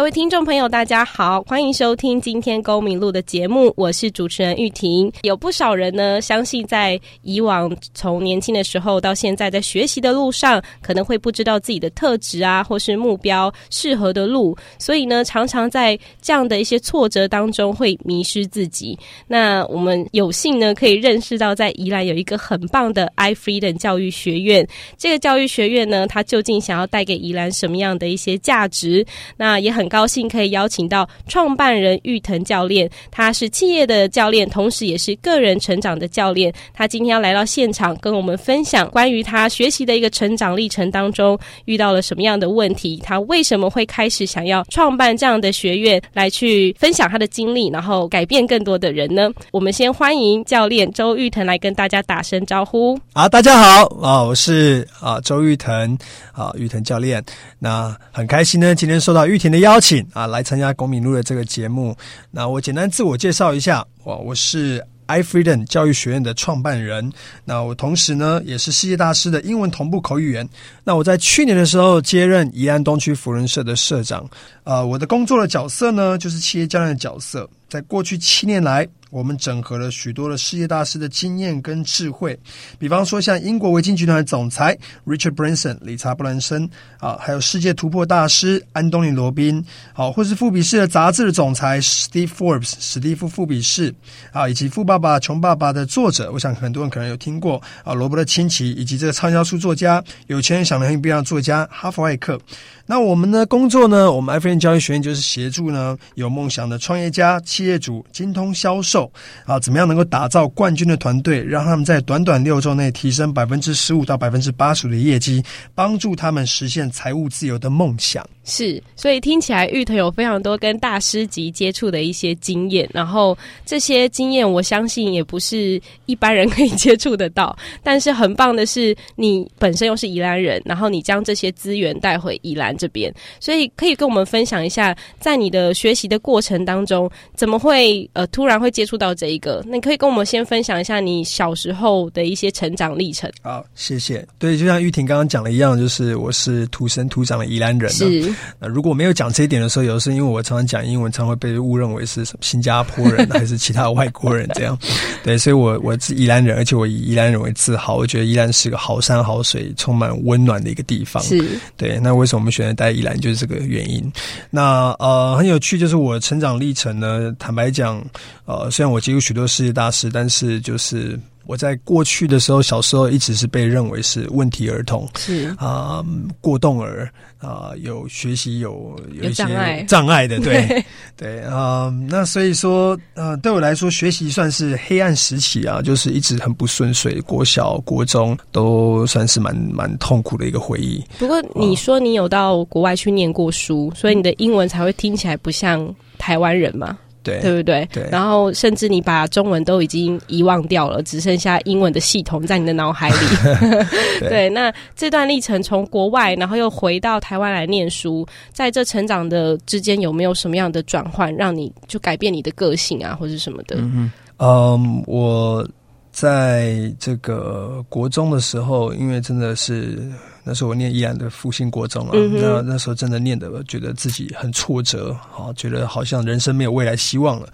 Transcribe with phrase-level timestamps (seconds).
[0.00, 5.12] 各位听众朋友，大家好，欢迎收听今天公民路的节目，我是主持人玉婷。
[5.24, 18.98] 有不少人呢，相信在以往从年轻的时候到现在，在学习的路上，可能会不知道自己的特质啊，或是目标适合的路，所以呢，常常在这样的一些挫折当中会迷失自己。
[19.26, 24.66] 那我们有幸呢，可以认识到在宜兰有一个很棒的 i Freedom 教育学院。
[24.96, 29.06] 这个教育学院呢，它究竟想要带给宜兰什么样的一些价值？
[29.36, 29.89] 那也很。
[29.90, 36.50] 高兴可以邀请到创办人玉腾教练，他是企业的教练，同时也是个人成长的教练。
[36.72, 49.28] 他今天要来到现场，跟我们分享关于他学习的一个成长历程当中遇到了什么样的问题，他为什么会开始想要创办这样的学院，来去分享他的经历，然后改变更多的人呢？
[49.50, 52.96] 我们先欢迎教练周玉腾来跟大家打声招呼。
[53.12, 55.98] 啊，大家好啊，我是啊周玉腾
[56.32, 57.20] 啊玉腾教练。
[57.58, 59.69] 那很开心呢，今天受到玉婷的邀。
[59.70, 61.96] 邀请啊，来参加公民路的这个节目。
[62.32, 67.08] 那我简单自我介绍一下，我我是埃弗顿教育学院的创办人。
[67.44, 70.48] 那我同时呢，也是世界大师的英文同步口语员。
[70.82, 74.28] 那我在去年的时候接任宜安东区福人社的社长。
[74.64, 77.48] 呃，我的工作的角色呢，就是企业教练的角色。
[77.68, 78.88] 在过去七年来。
[79.10, 82.38] 我们整合了许多的世界大师的经验跟智慧，
[82.78, 93.92] 比方说像英国维金集团的总裁 Richard Branson 理查布兰森啊，还有世界突破大师安东尼罗宾，好，或是富比士的杂志的总裁 Steve Forbes 史蒂夫富比士
[94.30, 102.40] 啊，以及富爸爸穷爸爸的作者，我想很多人可能有听过啊，罗伯特清崎，以及这个畅销书作家，有钱人想的很不一样的作家哈佛艾克。
[102.86, 104.10] 那我们的工作呢？
[104.10, 109.10] 我们教育学院就是协助呢有梦想的创业家、企业主精通销售
[109.44, 115.42] 啊，怎么样能够打造冠军的团队，让他们在短短六周内提升百分之十五到百分之八十五的业绩，
[115.74, 118.26] 帮助他们实现财务自由的梦想。
[118.50, 127.56] 是，所以听起来玉腾有非常多跟大师级接触的一些经验，然后这些经验我相信也不是一般人可以接触得到。
[127.82, 132.76] 但是很棒的是，你本身又是宜兰人，然后你将这些资源带回宜兰。
[132.80, 139.62] 这边，所以可以跟我们分享一下，在你的学习的过程当中，怎么会呃突然会接触到这一个？
[139.66, 143.30] 那可以跟我们先分享一下你小时候的一些成长历程。
[143.42, 144.26] 好，谢谢。
[144.38, 147.90] 对，就像玉婷刚刚讲的一样，就是我是土生土长的宜兰人。
[147.90, 148.32] 是。
[148.58, 154.76] 那如果没有讲这一点的时候，有的是因为我常常讲英文，常会被误认为是什么新加坡人还是其他外国人这样。
[155.22, 157.96] 对，所以我我是宜兰人，而且我以宜兰人为自豪。
[157.96, 161.22] 我觉得宜兰是个好山好水、充满温暖的一个地方。
[161.22, 161.44] 是。
[161.76, 162.70] 对，那为什么我们选择？
[162.74, 164.10] 待宜兰就是这个原因。
[164.48, 167.34] 那呃很有趣，就是我成长历程呢。
[167.38, 168.02] 坦白讲，
[168.44, 176.04] 呃，虽然我接触许多世界大师，但是就是我在过去的时候，小时候一直是被认为是问题儿童，是啊，
[176.40, 177.10] 过动儿。
[177.40, 180.84] 啊，有学习有有一些障碍的，对
[181.16, 191.02] 对啊，那所以说，呃，对我来说，学习算是黑暗时期啊，就是一直很不顺遂，国小、国中都算是蛮蛮痛苦的一个回忆。
[191.18, 195.82] 不过你说你有到国外去念过书，所以你的英文才会听起来不像
[196.18, 196.98] 台湾人嘛？
[197.22, 197.88] 对，对不对？
[197.92, 198.08] 对。
[198.10, 203.16] 然后，甚至你把中文都已经遗忘掉了，只剩下英文的系统在你的脑海里。
[204.28, 204.48] 对。
[204.48, 213.76] 那这段历程从国外，然后又回到台湾来念书，在这成长的之间，有没有什么样的转换，让你就改变你的个性啊，或者什么的？
[213.78, 215.68] 嗯嗯，我
[216.10, 219.98] 在这个国中的时候，因为真的是。
[220.42, 227.48] 那时候我念宜兰的复兴国中啊，那那时候真的念的觉得自己很挫折，好，觉得好像人生没有未来希望了。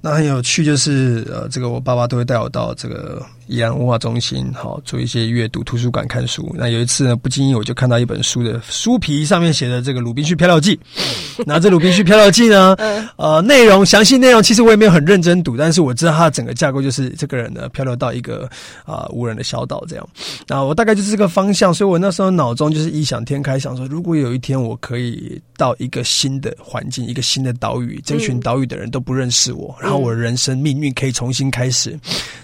[0.00, 6.52] 那很有趣，就是呃，这个我爸爸都会带我到这个宜兰文化中心，好做一些阅读，图书馆看书。
[6.58, 10.76] 那有一次呢，不经意我就看到一本书的书皮上面写的这个《鲁滨逊漂流记》，
[11.46, 12.74] 那这《鲁滨逊漂流记》呢，
[13.16, 18.50] 呃，内容详细内容其实我也没有很认真读，但是我知道它的整个架构就是这个人呢漂流到一个
[18.84, 20.08] 啊无人的小岛这样。
[20.48, 22.32] 那我大概就是这个方向，所以我那时候。
[22.32, 31.94] 脑中就是异想天开，想说如果有一天我可以到一个新的环境，一个新的岛屿，这群岛屿的人都不认识我，然后我的人生命运可以重新开始，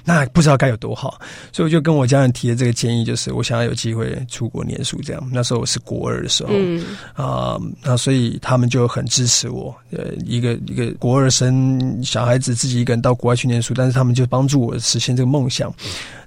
[0.05, 1.21] 那不知道该有多好。
[1.53, 5.01] 所以我就跟我家人提了这个建议，就是我想要有机会出国念书。
[5.03, 6.53] 这样那时候我是国二的时候，
[7.23, 9.75] 啊，那所以他们就很支持我。
[9.91, 15.73] 呃，一个一个国二生小孩子自己一个人到国外去念书，但是他们就帮助我实现这个梦想。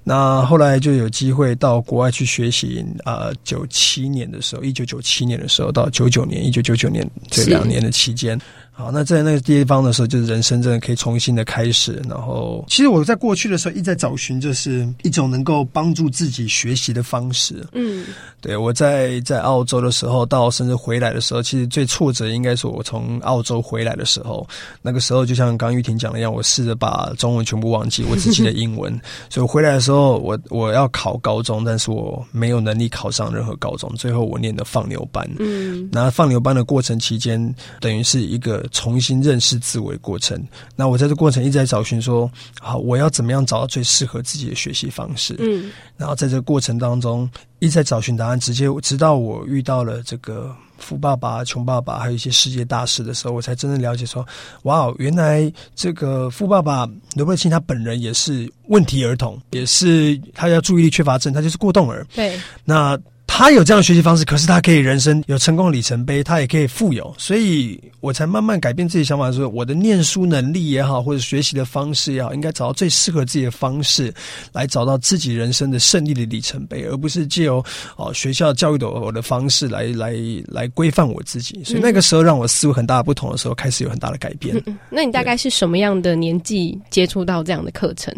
[0.04, 8.40] 那后来就有机会到国外去学习啊，九七年的时候，一九九七年的时候到九九年，一九九九年这两年的期间，
[8.72, 12.02] 好，那在那个地方的时候，就是人生真的可以重新的开始。
[12.08, 17.64] 然后，其实我在过去的时候一直在找寻，就是一种能够帮助自己学习的方式。
[17.72, 18.04] 嗯，
[18.40, 24.44] 对我在在澳洲的时候，到甚至回来的时候，其实最挫折应该是我从澳洲回来的时候。
[24.80, 28.98] 那个时候，就像刚玉婷讲的一样，我试着把中文全部忘记，我只记得英文。
[29.28, 33.92] 所以回来的时候，我我要考高中，但是我没有能力考上任何高中。
[33.96, 35.28] 最后我念的放牛班。
[35.38, 38.62] 嗯，那放牛班的过程期间，等于是一个。
[38.70, 40.42] 重新认识自我的过程。
[40.74, 42.30] 那我在这过程一直在找寻说，
[42.60, 45.36] 好，我要怎么样找到最适合自己的学习方式？
[45.38, 47.28] 嗯，然后在这个过程当中
[47.58, 54.26] 一直在找寻答案，直接直到我遇到了这个富爸爸、穷爸爸，还有一些世界大事的时候，我才真正了解说，
[54.64, 62.06] 哇，原来这个富爸爸刘伯清他本人也是问题儿童，也是他要注意力缺乏症，他就是过动儿。
[62.14, 62.98] 对，那。
[63.42, 74.14] 他有这样的学习方式，可是他可以人生有成功的里程碑，他也可以富有，所以我才慢慢改变自己想法，说我的念书能力也好，或者学习的方式也好，应该找到最适合自己的方式，
[74.52, 77.60] 来找到自己人生的胜利的里程碑，而不是借由
[77.96, 80.14] 哦学校教育的我的方式来来
[80.46, 81.64] 来规范我自己。
[81.64, 84.54] 所以那个时候让我思维很大的不同的时候，开始有很大的改变。
[84.88, 88.14] 那你大概是什么样的年纪接触到这样的课程？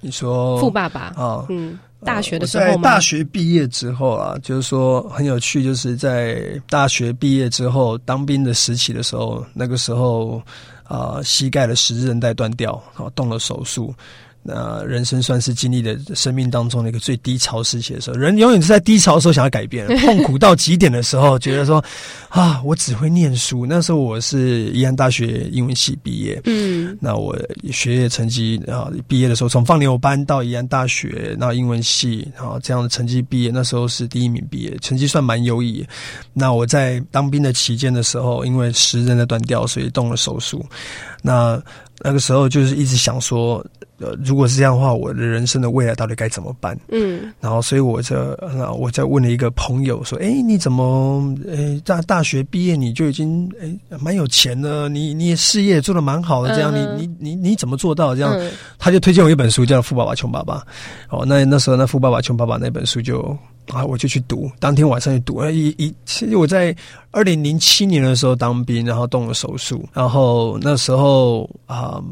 [0.00, 1.78] 你说富爸爸啊，嗯。
[2.04, 10.42] 大学的时候大学毕业之后啊，就是说很有趣，就是在大学毕业之后当兵的时期的时候，那个时候
[10.84, 13.94] 啊，膝盖的十字韧带断掉，然后动了手术。
[14.42, 21.82] 那人生算是经历的生命当中的一个最低潮时期的时候，人永远是在低潮的时候想要改变， 痛苦到极点的时候，觉得说
[22.28, 23.64] 啊，我只会念书。
[23.64, 27.38] 那时候我是宜安大学英文系毕业，嗯，那我
[27.70, 35.86] 学业成绩啊，毕业的时候从放牛班到宜安大学，那英文系然啊这样的成绩毕业，那时候是第一名毕业，成绩算蛮优异。
[36.32, 40.64] 那我在当兵的期间的时候，因为时人的断掉，所以动了手术。
[41.22, 41.62] 那
[42.02, 43.64] 那个时候就是一直想说。
[43.98, 46.76] 呃，如果是这样的话，我的人生的未来到底该怎么办？
[46.90, 48.16] 嗯，然后所以我就
[48.76, 54.88] 我在问了一个朋友说：“哎，你怎么诶大大学毕业你就已经诶蛮有钱的？
[54.88, 58.36] 你你事业做的蛮好的，这样你你你你怎么做到这样？”
[58.76, 60.56] 他就推荐我一本书，叫《富爸爸穷爸爸》。
[61.08, 63.38] 哦，那那时候那《富爸爸穷爸爸》那本书就
[63.70, 65.44] 啊，我就去读，当天晚上就读。
[65.50, 66.74] 一一其实我在
[67.10, 72.02] 二零零七年的时候当兵，然后动了手术，然后那时候啊。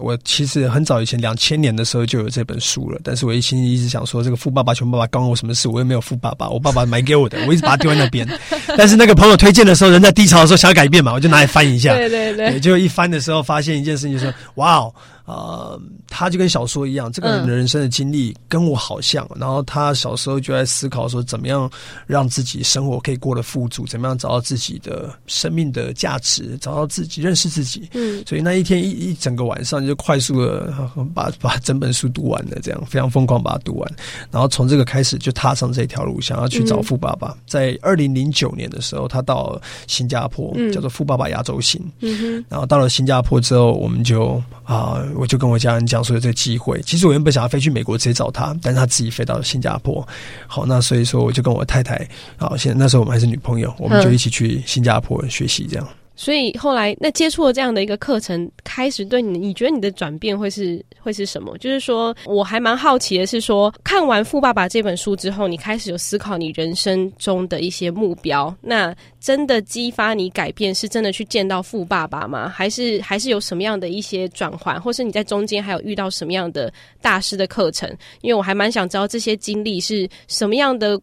[0.00, 5.68] 我其实很早以前，两千年的时候就有这本书了，但是我一心一直想说，这个富爸爸穷爸爸关我什么事？
[5.68, 8.28] 我又没有富爸爸，我爸爸买给我的， 我一直把它丢在那边。
[8.76, 11.94] 但是那个朋友推荐的时候，人在低潮的时候想要改变嘛，我就拿来翻一下。
[11.94, 14.92] 对对对，就一翻的时候，发现一件事情，就是哇哦。
[15.24, 19.26] 啊，他就跟小说一样，这个人的人生的经历跟我好像。
[19.36, 21.70] 然后他小时候就在思考说，怎么样
[22.06, 27.88] 让自己生活可以过得富足，怎么样找到自己的生命的价值，找到自己，认识自己。
[27.94, 30.70] 嗯，所以那一天一一整个晚上就快速的
[31.14, 33.92] 把把整本书读完了，这样非常疯狂把它读完。
[34.30, 37.34] 然后从这个开始就踏上这条路，想要去找富爸爸。
[37.46, 41.80] 在二零零九年的时候，他到新加坡，叫做富爸爸亚洲行。
[42.00, 45.02] 嗯哼，然后到了新加坡之后，我们就啊。
[45.16, 50.06] 我就跟我家人讲说有这个机会，其实我原本想要飞去美国直接找他，但是他自己飞到了新加坡。
[50.46, 55.88] 好，那所以说我就跟我太太，好，现在那时候我们还是女朋友，我们就一起去新加坡学习这样。
[56.16, 61.56] 所以后来那接触了这样的一个课程，开始对你，你觉得你的转变会是会是什么？
[61.58, 72.48] 就是说，我还蛮好奇的是说，看完《富爸爸》这本书之后，你开始有思考你人生中的一些目标，那真的激发你改变，是真的去见到富爸爸吗？
[72.48, 77.88] 还是还是有什么样的一些转换，或是你在中间还有遇到什么样的大师的课程？
[78.20, 81.00] 因为我还蛮想知道这些经历是什么样的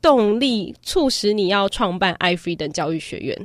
[0.00, 3.36] 动力，促使你要创办 iFree 等教育学院。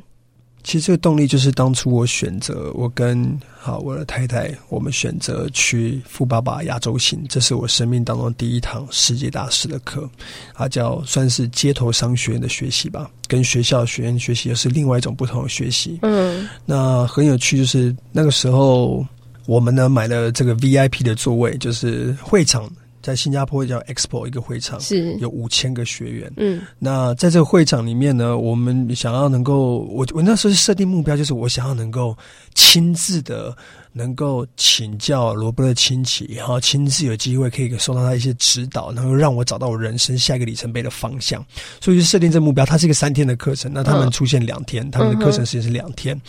[0.67, 10.09] 其实这个动力就是当初我选择我跟好我的太太，我们选择去富爸爸亚洲行，这是我生命当中第一堂世界大师的课，
[10.55, 15.99] 啊，叫算是街头商学院的学习吧，跟学校学院学习又是另外一种不同的学习。
[16.01, 19.05] 嗯，那很有趣，就是那个时候
[19.45, 22.69] 我们呢买了这个 VIP 的座位，就是会场。
[23.07, 26.29] 在新加坡叫 Expo 一个会场，是有五千个学员。
[26.35, 32.13] 嗯，那在这个会场里面呢，我们想要能够，我我那时候设定目标，就是我想要能够
[32.53, 33.55] 亲自的
[33.97, 41.43] 能够请教罗伯特亲戚，然后亲自有机会可以受到他一些指导，然后让我找到我人生下一个里程碑的方向。
[41.81, 43.71] 所以就设定这目标，它是一个三天的课程。
[43.73, 46.19] 那他们出现两天，他们的课程时间是两天。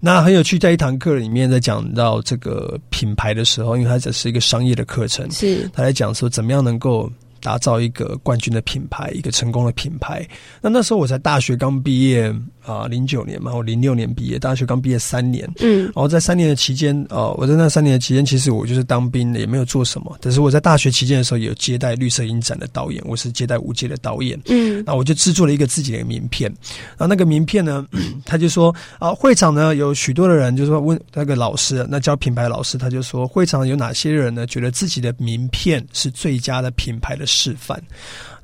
[0.00, 7.10] 那很有趣，在一堂课里面，在讲到这个品牌的时候，因为它只是一个商业的课程，是他在讲说怎么样能够
[7.44, 10.26] 打造一个冠军的品牌，一个成功的品牌。
[10.62, 12.34] 那那时候我才大学刚毕业
[12.64, 20.16] 啊，零九年嘛，我零六年毕业，大学刚毕业三年，嗯，然后在三年的期间，哦，我在那三年的期间，其实我就是当兵的，也没有做什么。
[20.22, 26.50] 但是我在大学期间的时候，有接待绿色影展的导演，我是接待五届的导演，嗯，那我就制作了一个自己的名片。
[26.96, 27.86] 然后那个名片呢，
[28.24, 34.46] 他就说啊，会场呢有许多的人，就说问那个老师，那教品牌老师，他就说会场有哪些人呢？
[34.46, 37.82] 觉得自己的名片是最佳的品牌的示范。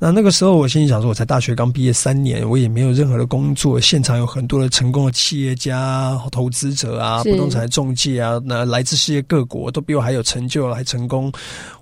[0.03, 3.79] 那那个时候，我心里想说，我才大学刚毕业三年，我也没有任何的工作。
[3.79, 11.31] 现场有很多的成功的企业家、投资者啊，不动产中介啊，那来自世界各国，都比我还有成就，还成功。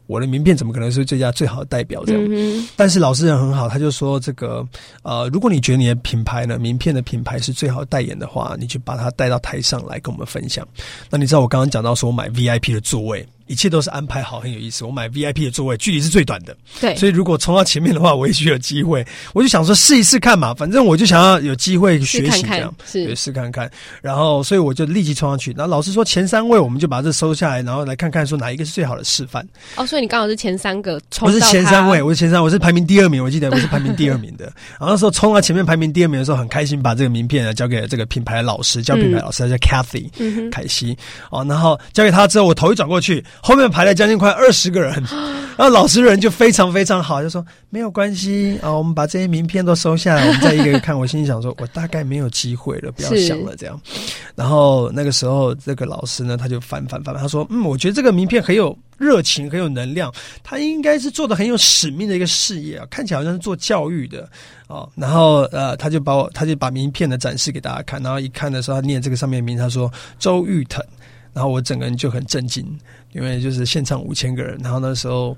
[0.09, 2.67] 我的名片怎么可能是最佳最好的代表这样？
[2.75, 4.67] 但是老师人很好，他就说这个
[5.03, 10.67] 呃，如果你觉得你的品牌呢，名片的品牌是最好的代言的话，你就把它带到台上来跟我们分享。
[11.09, 13.25] 那你知道我刚刚讲到说我买 VIP 的座位。
[13.49, 14.85] 一切都是安排好，很有意思。
[14.85, 16.57] 我买 VIP 的座位，距离是最短的。
[16.81, 19.05] 对，所以如果冲到前面的话，我也许有机会。
[19.33, 23.71] 我就想说试一试看嘛，反正我就想要有机会学习这样，是试看看。
[24.03, 25.53] 然后，所以我就立即冲上去。
[25.57, 29.47] 然后老师说前三位，我们就把这收下来，然后来看看说哪一个是最好的示范。
[29.77, 33.25] 哦，所以你刚好是前三个，我是前三位，我是前三，我是排名第二名。
[33.25, 34.45] 我记得我是排名第二名的。
[34.79, 40.97] 然后那时候冲到前面排名第二名的时候，很开心，把这个名片呢交给了这个品牌老师，教品牌老师，他叫 Cathy 凯西。
[41.31, 44.19] 哦，然后交给他之后，我头一转过去，后面排了将近。
[44.19, 44.93] 快二十个人，
[45.57, 50.99] 然后老师人就非常非常好，就说没有关系啊，我们把这些名片都收下来，我们再一个一个看。
[50.99, 53.81] 我心里想说，我大概没有机会了，不要想了这样。
[54.35, 64.29] 然后那个时候，这个老师呢，他就翻翻翻，他说：“嗯，我觉得这个名片很有热情，很有能量，他应该是做的很有使命的一个事业啊，看起来好像是做教育的
[64.67, 70.85] 哦。”然后呃，他就把我，他就把名片的展示给大家看，然后一看的时候，他念这个上面的名，他说：“周玉腾。”
[71.33, 72.67] 然后我整个人就很震惊。
[73.15, 75.35] 因为就是现场五千个人，然后那时候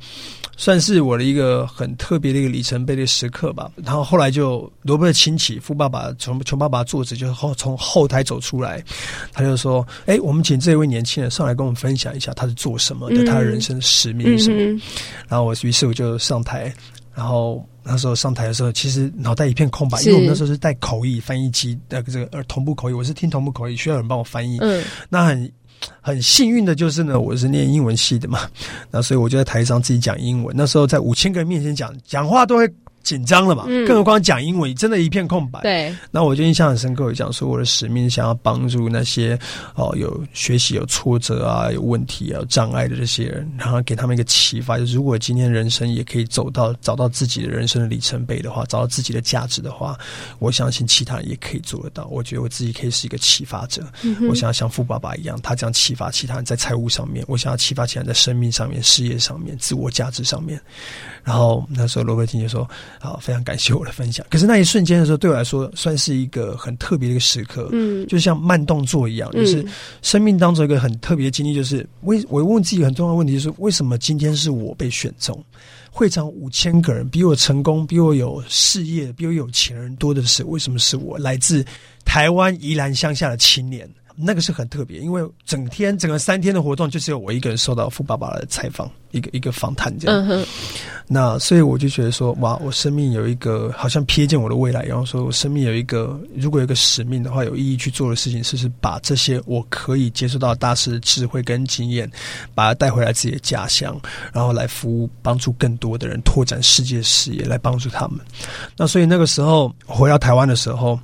[0.56, 3.70] 算是我的一个很特别的一个里程碑的时刻吧。
[3.76, 8.82] 然后后来就罗伯的亲戚富爸爸从穷爸爸坐着就后从后台走出来，
[9.32, 14.82] 他就说：“哎，我们请这位年轻人上来跟我们分享一下他是做什么的，他的人生使命是什么。”
[15.28, 16.74] 然后我于是我就上台，
[17.14, 24.58] 然后那时候上台的时候，其实脑袋一片空白，因为我们那时候是带口译翻译机那个这个呃同步口译，我是听同步口译，需要有人帮我翻译。
[24.58, 25.50] 嗯，那很。
[26.00, 28.40] 很幸运的就是呢，我是念英文系的嘛，
[28.90, 30.54] 那所以我就在台上自己讲英文。
[30.56, 32.72] 那时候在五千个人面前讲讲话都会。
[33.02, 33.64] 紧张了嘛？
[33.86, 35.60] 更何况讲英文，真的一片空白。
[35.62, 39.38] 对，那我就印象很深刻，我讲说我的使命想要帮助那些
[39.74, 49.98] 哦有学习有挫折啊、有问题啊、有障碍的这些人，然后给他们一个启发，就是如果今天人生也可以走到找到自己的人生的里程碑的话，找到自己的价值的话，
[50.38, 52.06] 我相信其他人也可以做得到。
[52.10, 53.82] 我觉得我自己可以是一个启发者。
[54.02, 60.60] 嗯我想要像富爸爸一样，他这样启发其他人在财务上面，我想要启发其他人在生命上面、事业上面、自我价值上面。
[61.24, 62.68] 然后那时候罗伯金就说。
[63.02, 64.24] 好，非常感谢我的分享。
[64.28, 69.64] 可是那一瞬间的时候，对我来说算是一个很特别的一个时刻，嗯，就像慢动作一样，就是
[70.02, 71.54] 生命当中一个很特别的经历。
[71.54, 75.42] 就是为我问自己很重要的问题，就是为什么今天是我被选中？
[75.90, 81.18] 会场五千个人，比我成功，比我有事业，比我有钱人多的是，为什么是我？
[81.18, 81.64] 来自
[82.04, 83.88] 台湾宜兰乡下的青年。
[84.16, 90.46] 那个是很特别，因为整天整个三天的活动就只有我一个人受到富爸爸的采访，一个一个访谈这样。
[91.06, 102.08] 那所以我就觉得说，哇，我生命有一个好像瞥见我的未来，然后说我生命有一个如果有一个使命的话，有意义去做的事情，是是把这些我可以接触到大师的智慧跟经验，
[102.54, 104.00] 把它带回来自己的家乡，
[104.32, 108.20] 然后来服务帮助更多的人，拓展世界视野，来帮助他们。
[108.76, 110.98] 那所以那个时候回到台湾的时候。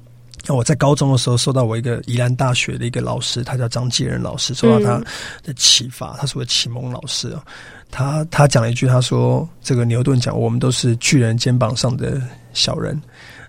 [0.47, 5.03] 那我在高中的时候，受到我一个宜兰大学的一个老师，他叫张继仁老师，受到他
[5.43, 7.43] 的启发，他是我的启蒙老师啊。
[7.91, 12.21] 他他讲了一句，他说：“这个牛顿讲，我们都是巨人肩膀上的
[12.53, 13.01] 小人。”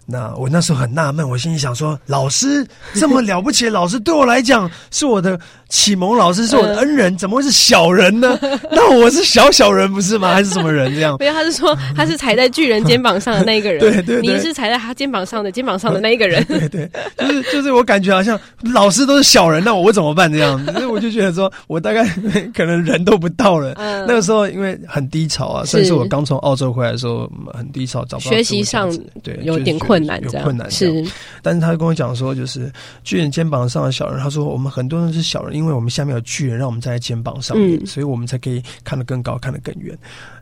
[0.09, 5.37] 那我那时候很纳闷，我心里想说：“老师这么了不起的老师，对我来讲是我的。”
[5.69, 8.39] 启蒙老师是我的恩人，怎么会是小人呢？
[8.71, 10.31] 那我是小小人不是吗？
[10.33, 11.17] 还是什么人这样？
[11.19, 13.81] 没有，他是说他是踩在巨人肩膀上的那一个人。
[13.81, 16.41] 对 对，你是踩在他肩膀上的肩膀上的那一个人。
[16.45, 18.39] 对对，就是就是我感觉好像
[18.73, 20.57] 老师都是小人，那我怎么办这样？
[20.71, 22.07] 所以我就觉得说我大概
[22.55, 23.73] 可能人都不到了。
[24.07, 28.89] 那个时候因为很低潮啊，甚至我刚从澳洲回来的时候很低潮，找不到学习上
[29.21, 31.05] 对有点困难，有困难是。
[31.41, 32.71] 但是他跟我讲说，就是
[33.03, 35.55] 巨人肩膀上的小人，他说我们很多人是小人。
[35.57, 39.97] 因为我们下面有巨人，让我们站在肩膀上面，所以我们才可以看得更高，看得更远。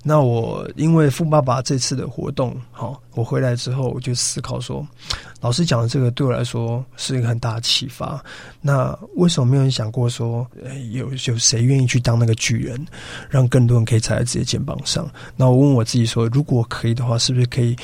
[0.08, 4.88] 那我因为富爸爸这次的活动，好，我回来之后我就思考说，
[5.42, 8.24] 老师讲的这个对我来说是一个很大的启发。
[8.62, 12.86] 那为什么没有人想过说，说，有有谁愿意去当那个巨人，
[13.32, 15.10] 让更多人可以踩在自己的肩膀上？
[15.36, 17.76] 那我问我自己说，如果可以的话，是不是可以？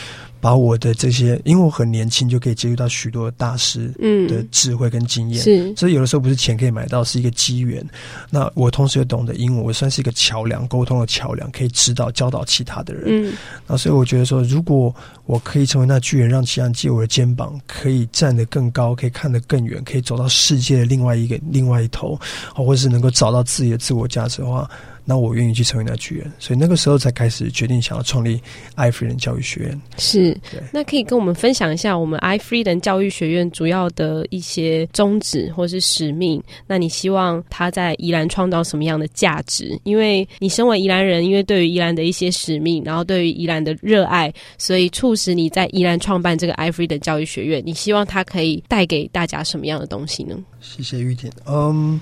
[0.42, 3.90] 把我的这些，因为我很年轻，就可以接触到许多大师
[4.28, 5.40] 的智慧跟经验。
[5.40, 7.88] 是，所以有的时候不是钱可以买到，是一个机缘。
[8.32, 13.04] 那我同时又懂得英文，我算是一个桥梁，沟通的桥梁，可以指导教导其他的人。
[13.08, 13.34] 嗯，
[13.68, 14.94] 那所以我觉得说，如果
[15.26, 22.20] 我可以成为那巨人，让其他人借我的肩膀，可以站得更高，可以看得更远，可以走到世界的另外一个另外一头，
[22.54, 24.70] 或者是能够找到自己的自我价值的话。
[25.12, 28.40] 那我愿意去成为那巨人，所以那个时候才开始决定想要创立
[28.76, 29.82] 爱夫人教育学院。
[29.98, 30.34] 是，
[30.72, 36.42] 那可以跟我们分享一下我们爱夫人教育学院主要的一些宗旨或是使命。
[36.66, 39.78] 那你希望他在宜兰创造什么样的价值？
[39.84, 47.62] 因为你身为宜兰人，因为对于宜兰的一些使命，然后对于宜兰的热爱，所以促使你在宜兰创办这个爱夫人教育学院。
[47.66, 50.38] 你希望它可以带给大家什么样的东西呢？
[50.62, 51.30] 谢谢玉婷。
[51.46, 52.00] 嗯，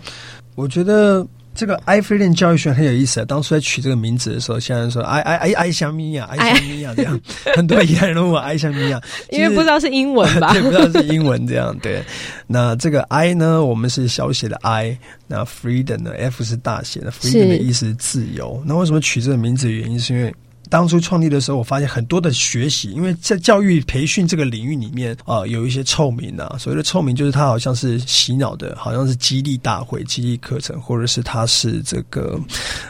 [0.53, 1.25] 我觉得。
[1.59, 3.25] 这个 I Freedom 教育学很有意思啊！
[3.27, 7.19] 当初在取这个名字的时候，现在说 i i i i 香米娅，，I 香米娅这样，
[7.53, 10.53] 很多宜兰人问我爱香米娅， 因为不知道是英文吧？
[10.53, 11.77] 对， 不知道是英文这样。
[11.79, 12.01] 对，
[12.47, 14.97] 那这个 I 呢，我们是小写的 I，
[15.27, 18.63] 那 freedom 呢，F 是大写的，freedom 的意思是自由。
[18.65, 20.33] 那为什么取这个名字的原因，是因为。
[20.69, 26.55] 当初创立的时候，我发现很多的学习，因为在教育培训这个领域里面啊，有一些臭名啊。
[26.59, 32.39] 所谓的臭名，就是它好像是洗脑的，好像是激励大会、激励课程，或者是它是这个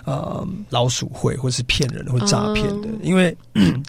[0.03, 2.89] 呃老鼠会，或是骗人或诈骗的。
[3.01, 3.35] 因为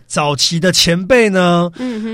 [0.07, 1.69] 早期的前辈呢，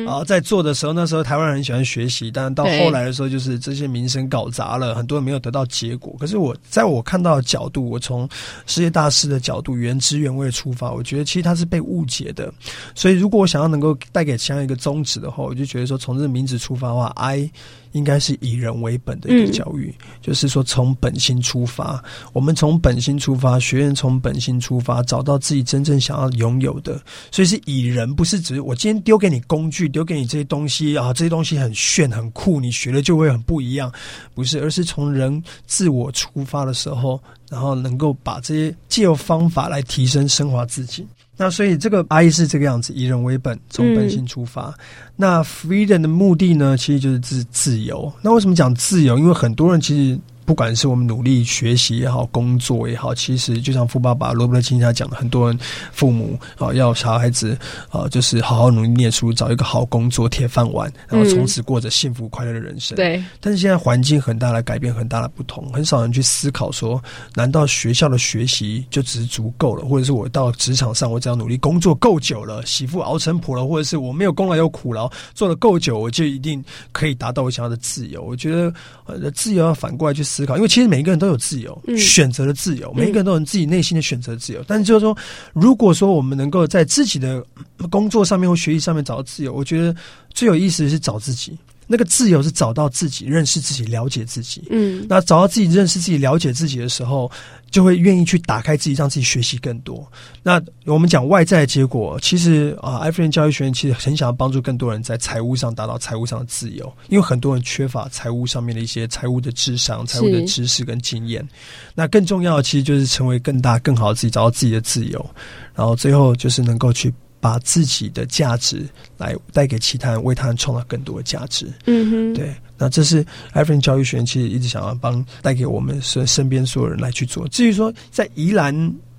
[0.08, 6.16] 啊，在做的时候，那时候台湾人很喜欢学习，但到后来的时候，就是这些名声搞砸了，很多人没有得到结果。
[6.18, 8.26] 可是我在我看到的角度，我从
[8.64, 11.65] 世界大师的角度，原汁原味出发，我觉得其实他是。
[11.66, 12.52] 被误解的，
[12.94, 17.50] 所以如果我想要能够带给其他一个宗旨的话，我就觉得说，从这个名字出发的话，I。
[17.92, 22.04] 应该是以人为本的一个教育，就是说从本心出发，
[22.34, 27.00] 我们从本心出发，学员从本心出发，找到自己真正想要拥有的。
[27.30, 33.90] 所以是以人，不是只我今天丢给你工具，丢给你这些东西啊，这些东西很炫很酷，你学了就会很不一样，
[34.34, 37.18] 不是，而是从人自我出发的时候，
[37.48, 41.06] 然后能够把这些借由方法来提升升华自己。
[41.36, 44.74] 那所以这个 I 是这个样子，以人为本，从本心出发。
[45.16, 48.12] 那 freedom 的目的呢，其实就是自自由。
[48.22, 49.18] 那为什么讲自由？
[49.18, 50.20] 因为很多人其实。
[50.46, 55.58] 不管是我们努力学习也好，工作也好，其实就像富爸爸罗伯特清他讲的，很多人
[55.90, 57.58] 父母啊要小孩子
[57.90, 62.94] 啊，就是好好努力念书，找一个好工作，铁饭碗，然后从此过着幸福快乐的人生。
[62.94, 63.20] 对。
[63.40, 67.02] 但是现在环境很大的改变，很大的不同，很少人去思考说，
[67.34, 69.84] 难道学校的学习就只是足够了？
[69.84, 78.22] 或者是我到职场上，我只要努力工作够久了，媳妇熬成婆了，或者是我没有功劳有苦劳，做的够久，我就一定可以达到我想要的自由？
[78.22, 78.72] 我觉得，
[79.06, 80.22] 呃，自由要反过来去。
[80.35, 84.62] 思考，因为其实每一个人都有自由选择的自由，每一个人都有自己内心的选择自由。
[84.66, 85.16] 但是就是说，
[85.54, 87.42] 如果说我们能够在自己的
[87.88, 89.94] 工作上面或学习上面找到自由，我觉得
[90.34, 91.56] 最有意思的是找自己。
[91.88, 94.60] 那个自由是找到自己、认识自己、了解自己。
[94.70, 97.30] 嗯，那找到自己、认识自己、了解自己的时候，
[97.70, 100.06] 就会愿意去打开自己，让自己学习更多。
[100.42, 111.46] 那我们讲外在的结果，其实啊，艾弗林教育学院其实很想要帮助更多人在财务上达到财务上的自由，因为很多人缺乏财务上面的一些财务的智商、财务的知识跟经验。
[111.94, 115.30] 那更重要的，其实就是成为更大、更好的自己，找到自己的自由，
[115.74, 117.12] 然后最后就是能够去。
[117.38, 118.84] 把自己的价值
[119.18, 121.70] 来带给其他人，为他人创造更多的价值。
[121.84, 127.46] 嗯哼，对，那这是艾弗林教育学院其实一直想要帮带给我们身身边所有人来去做。
[127.48, 128.74] 至于说在宜兰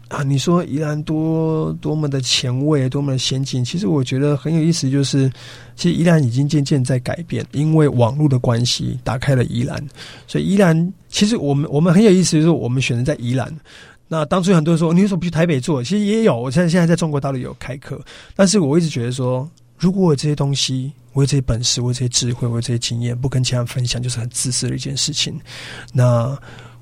[0.09, 5.29] 啊，你说宜兰多多么的前卫，多么的先进，其实我觉得很有意思，就是
[5.75, 9.85] 其实宜兰已经渐渐在改变，因为网络的关系打开了宜兰，
[10.27, 13.53] 所以宜兰其实我们我们很有意思，就是我们选择在宜兰。
[14.07, 15.83] 那当初很多人说，你为什么不去台北做？
[15.83, 17.99] 其实也有，我现在现在在中国大陆有开课，
[18.33, 25.39] 但是我一直觉得说，如果我有这些东西，我有这些本事，我有这些智慧，我有这些经验，不跟其他人分享，就是很自私的一件事情。
[25.93, 26.37] 那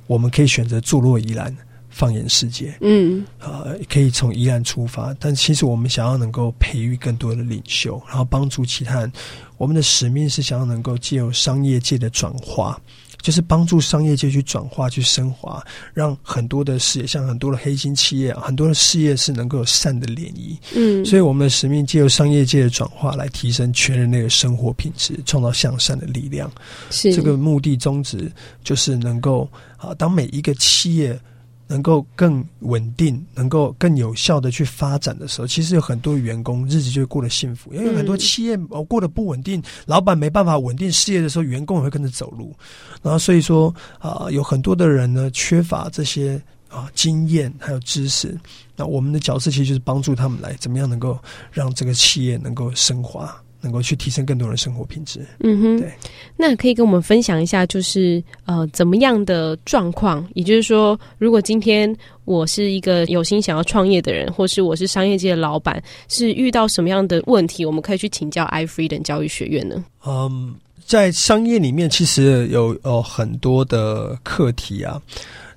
[0.08, 1.56] 我们可以选择坐落宜兰，
[1.90, 9.12] 放眼世界，嗯，呃，可以从宜兰出发，但其实我们想要能够培育更多的领袖，然后帮助其他人。
[9.58, 12.80] 我们的使命是想要能够借由商业界的转化。
[13.26, 15.60] 就是帮助商业界去转化、去升华，
[15.96, 20.56] 让很多的事业，像很多的黑心企业，很多的事业是能够有善的涟漪。
[20.76, 26.52] 嗯，所以我们的使命借由商业界的转化，来提升全人类的生活品质，创造向善的力量。
[26.92, 28.32] 是这个目的宗旨，
[28.64, 31.20] 就是能够啊，当每一个企业
[31.68, 37.74] 能够更稳定，能够更有效的去发展的时候，其实有很多员工日子就会过得幸福。
[37.74, 42.54] 因为很多企业哦过得不稳定，老板没办法稳定事业的时候，员工也会跟着走路。
[43.02, 48.38] 然后所以说啊，有很多的人呢缺乏这些啊经验还有知识。
[48.76, 51.18] 那我们的角色其实就是帮助他们来怎么样能够
[51.52, 53.36] 让这个企业能够升华。
[53.66, 55.26] 能够去提升更多人生活品质。
[55.40, 55.92] 嗯哼，对。
[56.38, 60.26] 那可以跟我们分享一下，就是呃，怎么样的状况？
[60.36, 61.94] 也就是说，如果今天
[62.26, 69.84] 我是一个有心想要创业的人，或是我是商业界的老板，是遇到什么样的问题，我们可以去请教 iFreedom 教育学院呢？
[70.06, 70.54] 嗯，
[70.86, 75.02] 在商业里面，其实有有很多的课题啊，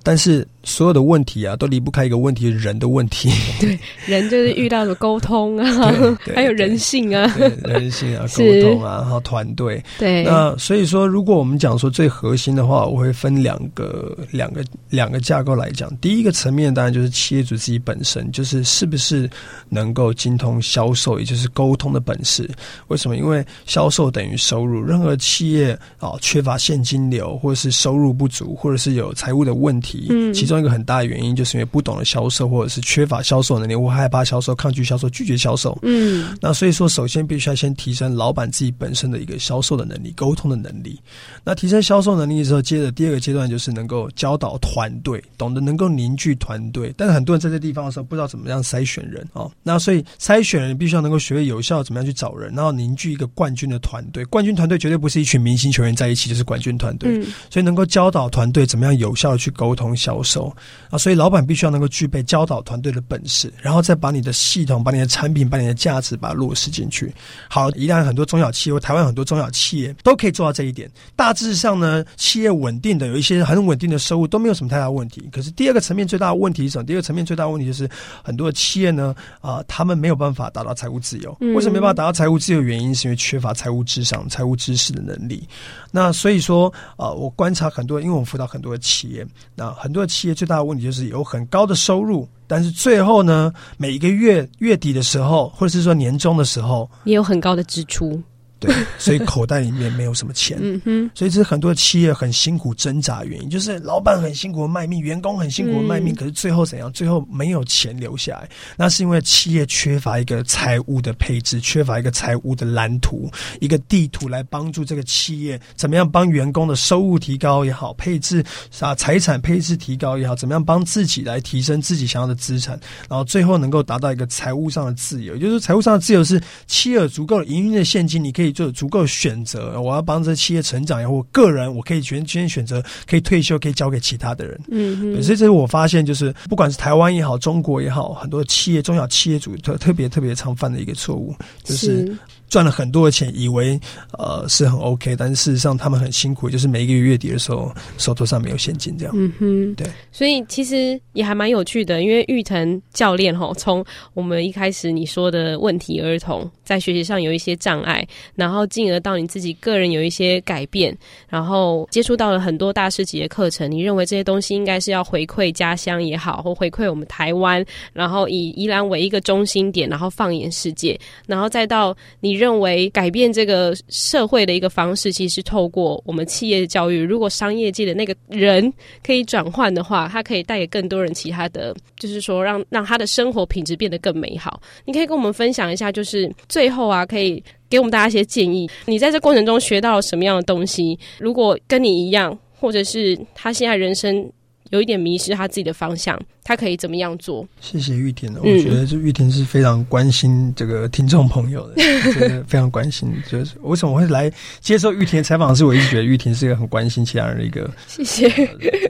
[0.09, 0.43] 但是。
[0.61, 3.31] 所有的问题啊，都离不开一个问题——人的问题。
[3.61, 5.65] 对，人就是遇到的沟通啊，
[6.35, 9.81] 还有人性啊，人性啊， 沟通啊，然后团队。
[9.97, 15.89] 对，那所以说，如果我们讲说最核心的话，我会分两个、两个、两个架构来讲。
[15.99, 19.27] 第一个层面当然就是企业主自己本身，就是是不是
[19.69, 22.47] 能够精通销售，也就是沟通的本事。
[22.89, 23.15] 为什么？
[23.15, 24.83] 因为销售等于收入。
[24.83, 30.59] 任何企业啊，缺乏现金流，或者是收入不足，或者是有财务的问题，嗯，其中。
[30.59, 35.79] 一个很大的原因，就是因为不懂得销售，或者是缺乏销售能力，或害怕销售、抗拒销售、拒绝销售。
[35.83, 40.99] 嗯，那所以说，首先必须要先提升老板自己本身的一个销售的能力、沟通的能力。
[41.45, 46.93] 那提升销售能力之后，接着第二个阶段就是能够教导团队，懂得能够凝聚团队。
[46.97, 49.49] 但是很多人在这地方的时候，不知道怎么样筛选人哦。
[49.63, 54.25] 那所以筛选人，必须要能够学会有效怎么样去找人，然后凝聚一个冠军的团队。
[54.25, 57.17] 冠军团队绝对不是一群明星球员在一起，就是冠军团队。
[57.17, 60.55] 嗯，所以能够教导团队怎么样有效的去沟通销售。
[60.89, 67.13] 啊，所以老板必须要能够具备教导团队的本事，然后再把你的系统、把你的产品、把你的价值把它落实进去。
[67.47, 70.89] 好，一旦很多中小企业，台湾很多中小企业都可以做到这一点。
[71.15, 75.29] 大致上呢，企业稳定的有一些很稳定的收入，都没有什么太大问题。
[75.31, 76.83] 可是第二个层面最大的问题是什么？
[76.85, 77.89] 第二个层面最大的问题就是
[78.23, 81.35] 很多的企业呢，啊，他们没有办法达到财务自由。
[81.39, 82.61] 为什么没办法达到财务自由？
[82.61, 85.47] 原因是因为缺乏财务智商、财务知识的能力。
[85.91, 98.21] 那所以说，啊，我观察很多，因为我们辅导很多的企业，那很多企业最大的问题就是有很高的收入，但是最后呢，每一个月月底的时候，或者是说年终的时候，也有很高的支出。
[98.59, 106.91] 对， 所以口袋里面没有什么钱，嗯哼，所以这是很多企业很辛苦挣扎原因，就是老板很辛苦卖命，员工很辛苦卖命，可是最后怎样？
[106.91, 118.43] 最后没有钱留下来，那是因为企业缺乏一个财务的配置，缺乏一个财务的蓝图，一个地图来帮助这个企业怎么样帮员工的收入提高也好，配置
[118.79, 128.48] 啊财产配置提高也好，怎么样帮自己来提升自己想要的资产，然后最后能够达到一个财务上的自由，也就是财务上的自由是企业足够的营运的现金，你可以。
[128.51, 134.59] 就足够选择，我要帮这企业成长，然后个人我可以全全选择，可以退休，可以交给其他的人。
[134.69, 135.23] 嗯嗯。
[135.23, 142.15] 所以这是我发现，就是不管是台湾也好，中国也好，很多企业中小企业主特特别特别常犯的一个错误，就是。
[142.49, 143.79] 赚了很多的钱，以为
[144.17, 149.13] 呃是很 OK，但是事实上他们很辛苦，就是每一个月月底的时候手头上没有现金这样。
[149.15, 149.87] 嗯哼，对。
[150.11, 153.85] 所以其实也还蛮有趣的，因为玉腾教练哈，从
[154.15, 172.38] 我们一开始你说的问题儿童在学习上有一些障碍，然后进而到你自己个人有一些改变，然后接触到了很多大师级的课程，你认为这些东西应该是要回馈家乡也好，或回馈我们台湾，然后以宜兰为一个中心点，然后放眼世界，然后再到你。
[172.39, 176.99] 认为改变这个社会的一个方式，其实透过我们企业的教育。
[177.03, 178.73] 如果商业界的那个人
[179.05, 184.61] 可以转换的话，他可以带给更多人其他的，就是说让让他的生活品质变得更美好。
[184.85, 188.69] 你可以跟我们分享一下，就是最后啊，可以给我们大家一些建议。
[188.85, 190.97] 你在这过程中学到了什么样的东西？
[191.19, 194.31] 如果跟你一样，或者是他现在人生。
[194.69, 197.47] 有一点迷失他自己的方向，他可以怎么样做？
[197.59, 201.83] 谢谢玉婷的，我觉得这玉婷是非常关心这个听众朋友的，
[202.47, 203.11] 非常关心。
[203.29, 205.55] 就是为什么会来接受玉婷采访？
[205.55, 208.27] 是我一直觉得玉婷是一个很关心其他人的一个，谢谢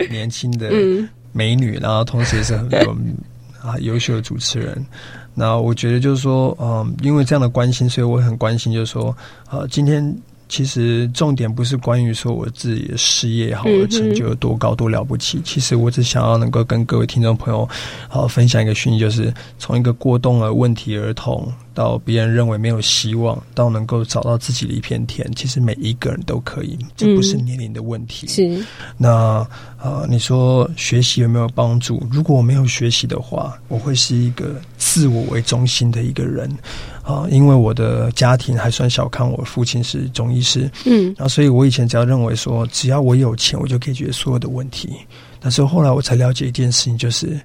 [0.09, 0.69] 年轻的
[1.31, 2.97] 美女，然后同时也是很多
[3.61, 4.85] 啊优秀的主持人。
[5.33, 9.15] 那我觉得就是说，嗯，因为这样的关心，所以我很关心，就是说，
[9.49, 10.15] 呃，今天。
[10.49, 15.39] 其实重点不是关于说我自己的事业也好，我成就有多高多了不起。
[15.45, 17.69] 其实我只想要能够跟各位听众朋友
[18.07, 21.47] 好分享一个讯息，就是从一个过动的问题儿童。
[21.79, 28.27] 到别人认为没有希望，到能够找到自己的一片天，其实每一个人都可以，这不是年龄的问题。
[28.27, 28.61] 是
[28.97, 29.47] 那
[29.81, 32.05] 呃，你说学习有没有帮助？
[32.11, 36.51] 如果我没有学习的话，我会是一个自我为中心的一个人
[37.01, 44.89] 啊，因为我的家庭还算小康，我父亲是中医师，嗯，然后所以我以前只要认为说，只要我有钱，我就可以解决所有的问题。
[45.39, 47.39] 但是后来我才了解一件事情，就是。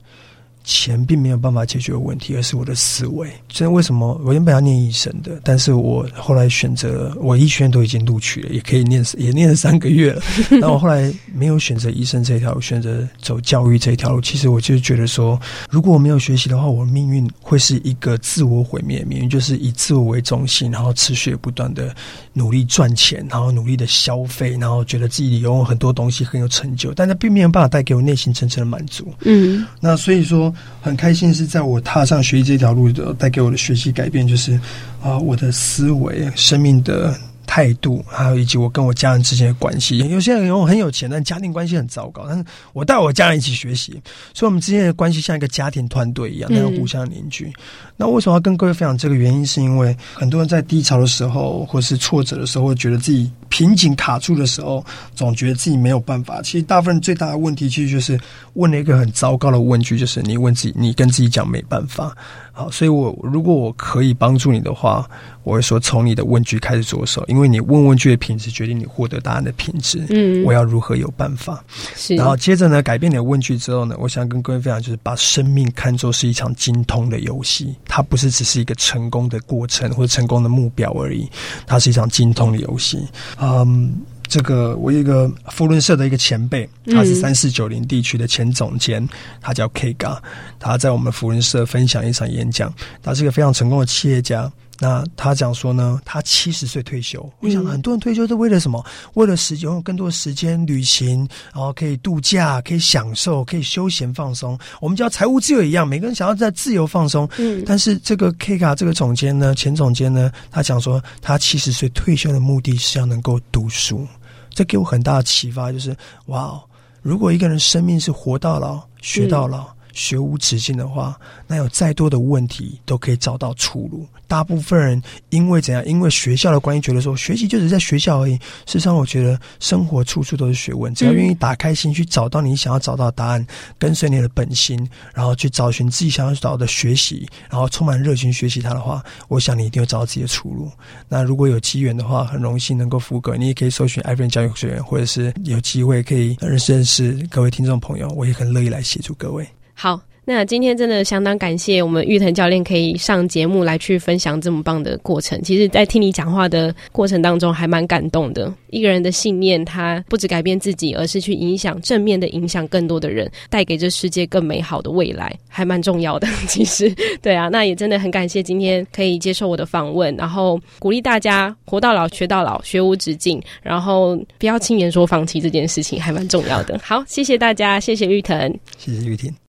[0.65, 3.29] 钱并没有办法解决问题，而是我的思维。
[3.51, 10.23] 所以为什么我原本要念医生的，但是我后来选择我医学院都已经录取了，也可以念， 也念了三个月了。
[10.61, 14.21] 那我后来没有选择医生这条路，选择走教育这条路。
[14.21, 21.95] 其实我就觉得说，如果我没有学习的话，我的命运会是一个自我毁灭的命运，就是以自我为中心，然后持续不断的
[22.33, 29.13] 努力赚钱，然后努力的消费，然后觉得自己拥有很多东西很有成就，但是并没有办法带给我内心真正的满足。
[29.21, 30.54] 嗯，那所以说。
[30.81, 34.59] 很开心是在我踏上学习这条路的，带给我的学习改变，就是
[35.03, 37.15] 啊，我的思维、生命的
[37.47, 39.99] 态度，还有以及我跟我家人之间的关系。
[39.99, 42.25] 有些人有很有钱，但家庭关系很糟糕。
[42.27, 43.93] 但是我带我家人一起学习，
[44.33, 47.53] 所以我们之间的关系像一个家庭团队一样，那样互相凝聚。
[47.97, 49.47] 那为什么要跟各位分享这个原因？
[49.47, 56.41] 是因为很多人在低潮的时候，或是挫折的时候，会觉得自己瓶颈卡住的时候，总觉得自己没有办法。
[56.43, 58.19] 其实大部分最大的问题，其实就是
[58.55, 62.17] 问了一个很糟糕的问句，就是你问自己，你跟自己讲没办法。
[62.57, 65.05] 好，所以我如果我可以帮助你的话，
[65.43, 70.07] 我会说从你的问句开始着手，因为你问问句的品质决定你获得答案的品质。
[70.11, 71.63] 嗯，我要如何有办法？
[71.97, 72.15] 是。
[72.15, 77.75] 然后接着呢，改变你的问句之后呢，我想跟各位分享，就是把生命看作是一场精通的游戏。
[77.89, 81.29] 它不是只是一个成功的过程或者成功的目标而已，
[81.67, 83.05] 它是一场精通的游戏。
[83.45, 83.93] 嗯，
[84.27, 89.07] 这个我有一个福伦社的一个前辈，他是三四九零地区的前总监，
[89.39, 90.23] 他叫 K 嘎，
[90.59, 94.51] 他在我们福伦社分享一场演讲，他是一个非常成功的企业家。
[94.81, 97.29] 那他讲说呢，他七十岁退休。
[97.41, 98.85] 我想很多人退休是为了什么？
[99.15, 104.59] 为了时拥有更多的时间旅行，然后可以度假，可以享受，可以休闲放松。
[104.81, 107.29] 我们叫财务自由一样，每个人想要在自由放松。
[107.39, 114.07] 嗯，但是这个 K 卡这个总监呢，前总监呢，他讲说他七十岁退休的目的是要能够读书。
[114.51, 116.61] 这给我很大的启发，就是哇，
[117.01, 119.73] 如果一个人生命是活到老学到老。
[119.95, 124.07] 学无止境的话，那有再多的问题都可以找到出路。
[124.27, 125.85] 大部分人因为怎样？
[125.87, 128.35] 因为学校的关系，觉得说学习就是在学校而已。
[128.67, 130.93] 事实上，我觉得生活处处都是学问。
[130.95, 133.47] 只要愿意打开心去找到你想要找到的答案，
[133.79, 140.71] 跟随你的本心，然后去找寻自己想要找的学习，然后充满热情学习它的话，我想你一定会找到自己的出路。
[141.09, 149.47] 那如果有机缘的话，很荣幸能够服格，你也可以搜寻艾弗 n 教育学院，或者是有机会可以认识认识各位听众朋友，我也很乐意来协助各位。
[149.75, 150.01] 好。
[150.27, 155.39] 那今天真的相当感谢我们玉腾教练可以上节目来去分享这么棒的过程。
[155.43, 158.51] 其实，在听你讲话的过程当中，还蛮感动的。
[158.71, 166.27] 一个人的信念，他不止改变自己，而是去影响正面的影响更多的人，带给这世界更美好的未来，还蛮重要的。
[166.49, 166.89] 其实，
[167.21, 176.81] 对啊，那也真的很感谢今天可以接受我的访问，然后鼓励大家活到老学到老，学无止境，然后不要轻言说放弃这件事情，还蛮重要的。
[176.83, 179.35] 好，谢谢大家，谢谢玉腾，谢谢玉婷。